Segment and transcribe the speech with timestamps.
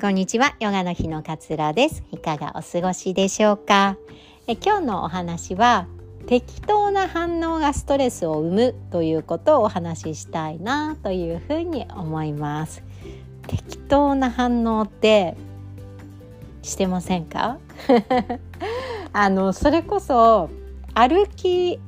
[0.00, 2.02] こんにちはヨガの日のかつらです。
[2.10, 3.98] いかがお過ごしでしょうか？
[4.46, 5.86] え今日のお話は
[6.26, 12.82] 適当な反応がストレスを生むということをお話ししたいなというふうに思います。
[13.46, 15.36] 適当な反応って
[16.62, 17.58] してませんか？
[19.12, 20.48] あのそれこそ
[20.94, 21.80] 歩きん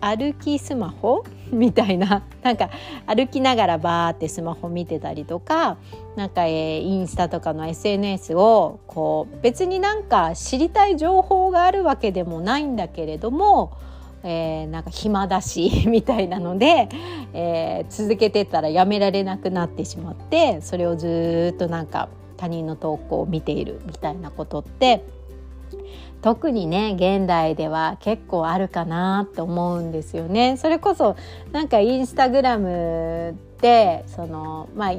[0.00, 2.22] 歩きスマホ みたいな。
[2.42, 2.70] なんか
[3.06, 5.76] 歩きながらバーってスマホ見てたりとか
[6.16, 13.72] なんか、えー、インスタとかの SNS をこう別になんか知りたい情報があるわけでもないんだけれども、
[14.22, 16.88] えー、なんか暇だし みたいなので、
[17.32, 25.04] えー、続けてたらやめられなくなってしまってそれをずっとなんか他人の投稿を見ているみたいなことって
[26.22, 30.56] 特にね現代では結構あるかなって思うんですよね。
[30.56, 31.16] それこそ
[31.52, 34.94] なんかインスタグラムでそのまあ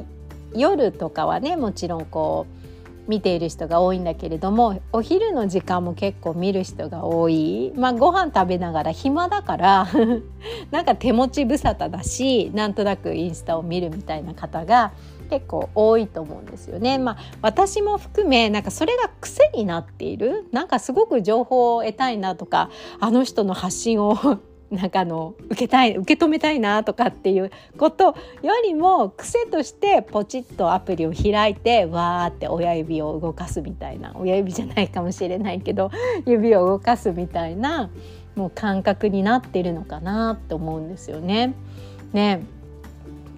[0.53, 2.61] 夜とかはねもちろんこう
[3.07, 9.87] 見ている人が多いんだけれどもお昼の時間も結構見る人が多い、まあ、ご飯食べながら暇だから
[10.71, 14.91] なんか手持ち無沙汰だしなんとなくインスタを見るみたいな方が
[15.31, 16.97] 結構多いと思うんですよね。
[16.97, 24.17] まあ、私も含めなんかそれが癖になっているなんかすごく情報を得たいなとかあの人の発信を
[24.69, 28.07] なんかあの受けたい受け止めたいなとかっていうこと
[28.41, 35.91] よりも癖としてポチッとアプリを開いてわーって親指を動かすみたいな親指じゃないかもしれないけど
[36.27, 37.89] 指を動かすみたいな
[38.35, 41.53] もう感覚になってるのかなって思うんですよね。
[42.11, 42.43] ね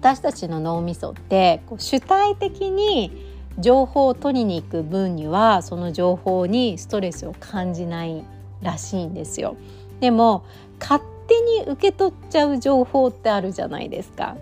[0.04, 3.10] 私たちの脳みそってこう主体的に
[3.58, 8.22] 情報を取りに行く分にはその情報にストレスを感じない
[8.60, 9.56] らしいんですよ。
[10.00, 10.44] でも
[10.78, 14.36] 勝手に受け取っちゃう情報ってあるじゃないですか。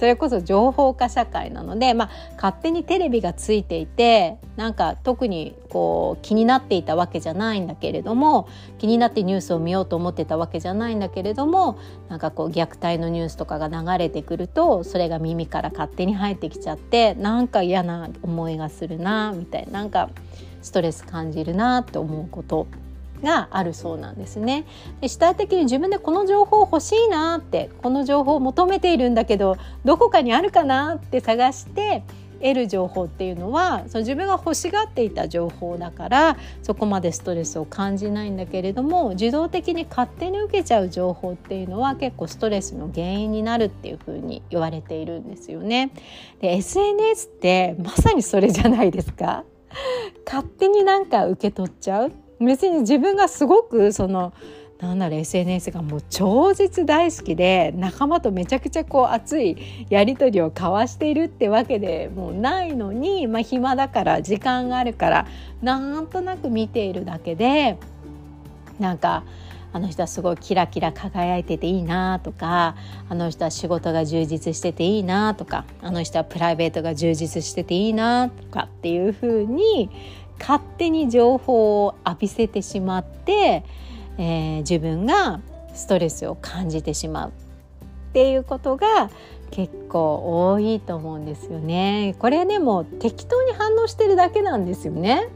[0.00, 11.78] それこそ情報化社会なので、まあ、勝手にテレビがついていてなんか特にこう気になっていたわけじゃないんだけれども気になってニュースを見ようと思ってたわけじゃないんだけれども
[12.08, 20.08] なんかこう虐待のニュースとかが流れてくるとそれが耳から勝手に入ってきちゃってなんか嫌な思いがするなみたいななんか
[20.62, 22.66] ストレス感じるなって思うこと。
[23.22, 24.64] があるそうなんですね。
[25.00, 32.02] で主体的に自分でこの情報欲しいなってこの情報を求めているんだけどどこかにあるかなって探して
[32.40, 45.90] 得る情報っていうのはその自分が欲しがっていた情報だからそこまでストレスを感じないんだけれども自動的に勝手に受けちゃう情報っていうのは結構ストレスの原因になるっていうふうに言われているんですよね。
[46.40, 49.44] で SNS ってまさにそれじゃないですか
[50.26, 54.32] 勝手になんか受け取っちゃう別に自分がすごくその
[54.80, 65.26] なんだろう SNS がもう超絶大好きで仲間とめちゃくちゃこう熱いやり取りを交わしているってわけでもうないのに、まあ、暇だから時間があるから
[65.60, 67.78] なんとなく見ているだけで
[68.78, 69.24] なんか
[69.72, 72.74] あの人はすごいキラキラ輝いてていいなとか
[73.08, 79.90] あの人は仕事が充実してていいなとかあの人はプライベートが充実してていいなとかっていうふうに
[80.40, 83.62] 勝手に情報を浴びせてしまって、
[84.18, 85.40] えー、自分が
[85.74, 87.32] ストレスを感じてしまうっ
[88.12, 89.10] ていうことが
[89.50, 92.16] 結構多いと思うんですよね。
[92.18, 95.28] これでも適当に反応してるだけなんですよね。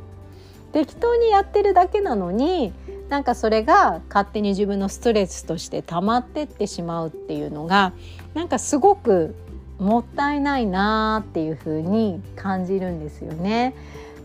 [0.73, 2.73] 適当にやってるだけなのに
[3.09, 7.93] なんかそれが勝手に自分のストレスとして溜まってってしまうっていうのが
[8.35, 9.37] なんかすごく
[9.79, 13.75] もったいないなっていうふうに感じるんですよね。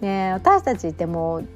[0.01, 1.47] で私たちってもう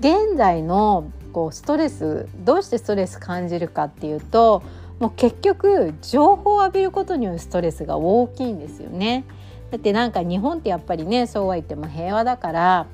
[0.00, 4.62] 現在のこうストレスどうしてストレス感じるかっていうと
[4.98, 9.24] もう結局情報を浴びることによるストレスが大きいんですよね。
[9.70, 12.86] だってなんか日本ってやっぱりねそうは言っても平和だから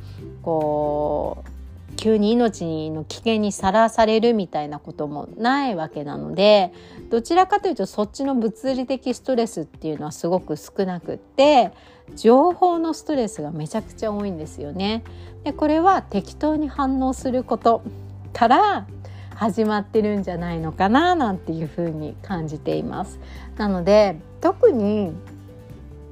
[0.42, 1.52] こう
[1.96, 6.72] 急に命の危険にさらされるみたいなこともないわけなので
[7.10, 11.70] どちらかというとそっちの物理的ストレスっていうのはすごく少なくって
[12.16, 15.02] 情報のストレスがめちゃくちゃ多いんですよね。
[15.44, 17.82] でこれは適当に反応すること
[18.32, 18.86] から
[19.34, 23.18] 始まってるんじゃないのかななんていうふうに感じています。
[23.56, 25.12] なので特に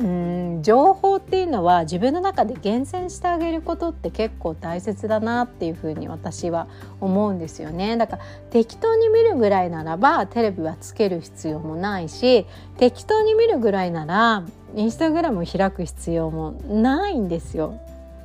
[0.00, 6.68] うん情報っていうのは自分の中で厳選してあげることって結構大切だなっていうふうに私は
[7.00, 12.46] 思うんですよねだから適当に見るぐらいならばテレビはつける必要もないし
[12.78, 14.42] 適当に見るぐらいなら
[14.74, 17.78] インスタグラムを開く必要もないんですよ。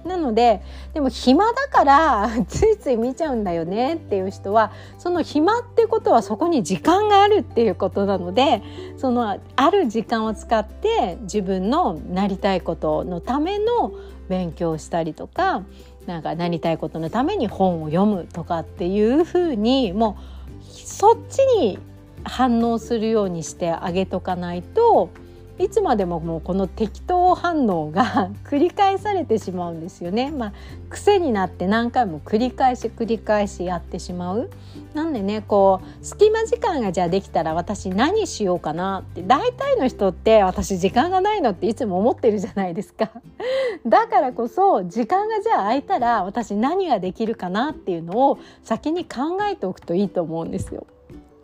[0.06, 0.62] なので
[0.94, 8.62] でも暇だから ついつい見ちゃうんだよねっていう人はその暇ってことはそこに時間があるっていうことなので
[8.97, 13.92] そのある時間を使って自分のなりたいことのための
[14.30, 15.63] 勉強したりとか
[16.06, 20.18] なんかなりたいことのために本を読むとかっていうふうにも
[20.62, 21.80] うそっちに
[22.24, 25.09] 反応するようにしてあげとかないと
[25.57, 30.30] いつまでももうこの適当反応が 繰り返されてしまうんですよね。
[30.30, 30.54] まあ、
[30.90, 34.50] 癖になって何回も繰り返し繰り返しやってしまう。
[34.94, 43.12] なんでねこう隙間時間がじゃあできたら私何しようかなって大体の人って私時間がないのっていつも思ってるじゃないですか。
[43.88, 50.86] だからこそ時間がじゃあ空いたら私何ができるかなっていうのを先に考えておくといいと思うんですよ。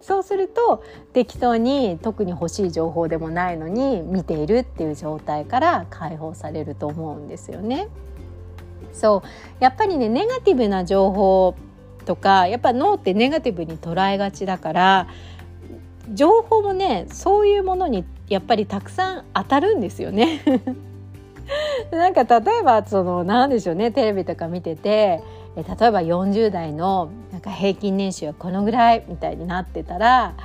[0.01, 0.83] そうすると
[1.13, 7.87] 適当に特に欲しい情報でもないのに見ているっていう状態から解放されると思うんですよね。
[8.93, 11.55] そうやっぱりねネガティブな情報
[12.05, 15.07] とかやっぱ脳ってネガティブに捉えがちだから
[16.13, 20.41] 情報もねそういうものにやっぱりたくさん当たるんですよね。
[21.91, 25.21] なんか例えばその何でしょうねテレビとか見てて
[25.55, 30.35] 例えば40代のなんか平均年収はこのぐらいみたいになってたら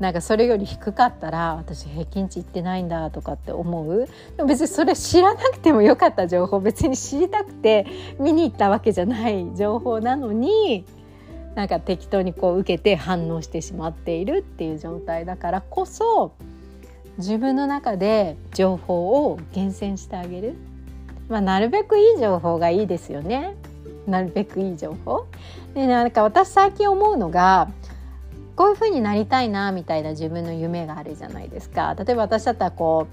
[0.00, 7.86] なんかそれより低かったら私平均値いってないんだとかって思うでも別にそれ知らなくてもよかった情報別に知りたくて
[8.18, 10.84] 見に行ったわけじゃない情報なのに
[11.54, 16.32] なんか適当にこう受けて反応してしまっているっていう状態だからこそ
[17.18, 20.54] 自分の中で情報を厳選してあげる、
[21.28, 23.54] まあ、なるべくいい情報がいいですよね。
[24.06, 25.26] なるべくいい情報？
[25.74, 27.68] でなんか私最近思うのが
[28.56, 31.94] こういう風になりたいなみたいな自分の夢があるじゃないですか。
[31.98, 33.06] 例えば私だったらこ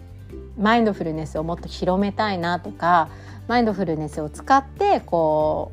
[0.57, 3.09] うマインドフルネスをもっと広めたいなとか
[3.47, 5.71] マインドフルネスを使ってこ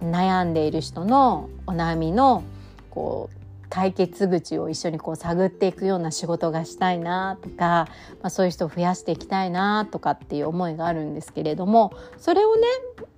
[0.00, 2.44] う悩んでいる人のお悩みの
[2.90, 3.36] こう
[3.72, 7.88] 解決口を一緒にこう探っていくような仕事がしたいなとか、
[8.20, 12.66] まあ、そういう人を増やしていきたいなとかっていう思いがあるんですけれどもそれをね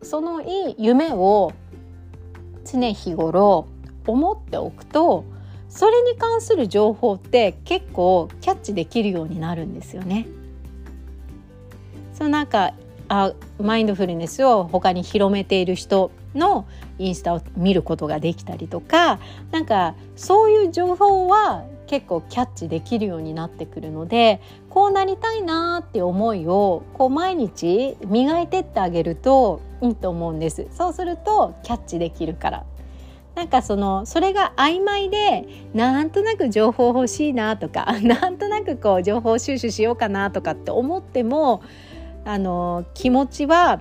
[0.03, 1.53] そのいい夢を
[2.65, 3.67] 常日頃
[4.07, 5.25] 思っておくと
[5.69, 10.29] それに関する情報って結構キャッチできるようになるんですよね。
[12.13, 12.75] そうなんか
[13.09, 16.65] あマインドフルネスを他に広めている人の
[16.99, 19.19] インスタを見ることができたりとか
[19.51, 30.67] なんかそういう情報は結構キャッチできるようになってくるのでこうなりたいなって思いをこう毎日磨いてってあげるといいと思うんです。
[30.71, 32.65] そうするとキャッチできるから。
[33.35, 41.61] なんかそのそれが曖昧でなんとなく情報欲しいなとか なんとなくこう情報収集しようかなとかって思っても
[42.25, 43.81] あの気持ちは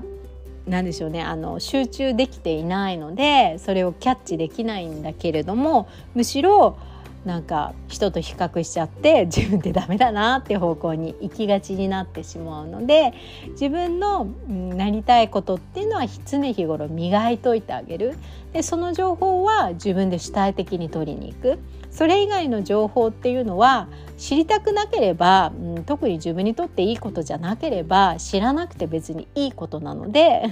[0.68, 6.78] 何でしょうねあの集中できていないのでそれをキャッチできないんだけれどもむしろ
[7.26, 13.14] なんか人と比較しちゃって 自分ってダメだなって方向に行きがちになってしまうので
[13.52, 18.18] 自分のなりたいことっていうのは常日頃磨いといてあげる
[18.52, 21.60] でその情報は自分で主体的に取りに行く
[21.92, 23.88] それ以外の情報っていうのは
[24.18, 30.44] 知りたくなければ、うん、特に自分にとっていいことじゃなければ知らなくて別にいいことなので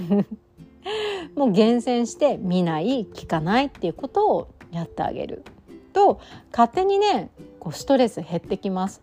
[1.36, 5.44] もう厳選して見ない聞かないっていうことをやってあげる。
[5.92, 7.30] と勝手にね
[7.60, 9.02] こうストレス減ってきます。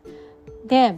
[0.65, 0.95] で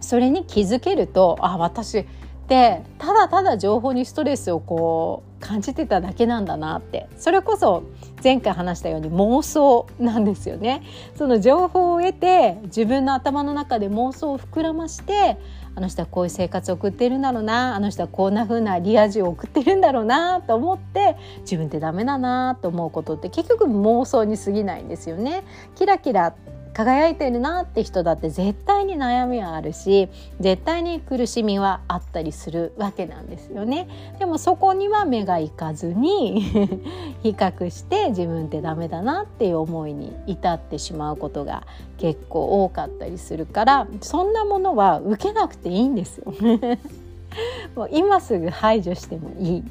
[0.00, 2.06] それに気づけるとあ私
[2.42, 7.84] ってただただ情報にストレスをこう感じてただけなんだなってそれこそ
[8.22, 10.82] 前回話したように妄想なんですよね。
[11.16, 15.38] その情報を得て自分の頭の中で妄想を膨らまして
[15.74, 25.44] あの人はこういう生活を送ってるんだろうなあの人はこんな風なリア充を送ってるんだろうなと思って自分ってダメだなと思うことって結局妄想に過ぎないんですよね。
[25.74, 26.34] キラキラ
[26.74, 30.08] 輝いてるなって人だって絶対に悩みはあるし
[30.40, 33.88] 絶対に苦しみはあったりするわけなんですよね。
[34.18, 36.40] でもそこには目がいかずに
[37.22, 41.66] 比較して自分ってダメだなっていう思いに至ってしまうことが
[41.98, 46.32] 結構多かったりするからそんなものは受けなくていいんですよ
[47.76, 49.64] もう今すぐ排除してもいい。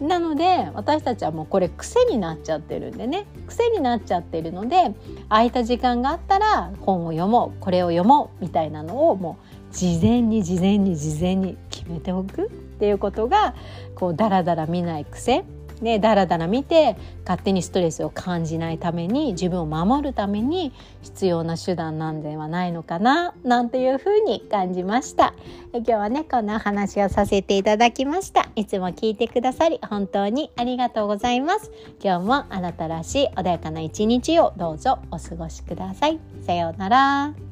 [0.00, 3.26] なので私たちはもうこれ癖になっちゃってるんでね。
[3.46, 4.94] 癖になっちゃってるので
[5.28, 9.38] 空いた時間があったら本を読もうこれを読もうみたいなのをも
[9.72, 13.54] う事前に事前に事前に決めておくっていうことが
[13.94, 15.44] こうダラダラ見ない癖
[15.80, 25.34] ね、だらだら見て勝手にストレスを感じないために自分を守るために必要な手段なんではないのかななんていうふうに感じました。
[25.72, 28.48] 今日はねこんな話をさせていただきました。
[28.56, 31.70] いつも聞いてくださり本当にありがとうございます。
[32.02, 36.18] 今日もあなたらしい穏やかな一日をどうぞお過ごしください。
[36.46, 37.45] さようなら。